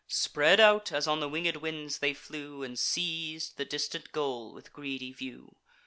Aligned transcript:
Spread 0.07 0.59
out, 0.59 0.91
as 0.91 1.07
on 1.07 1.19
the 1.19 1.29
winged 1.29 1.57
winds, 1.57 1.99
they 1.99 2.15
flew, 2.15 2.63
And 2.63 2.75
seiz'd 2.79 3.57
the 3.57 3.65
distant 3.65 4.11
goal 4.11 4.51
with 4.51 4.73
greedy 4.73 5.13
view. 5.13 5.57